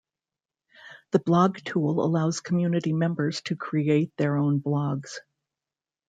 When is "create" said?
3.55-4.11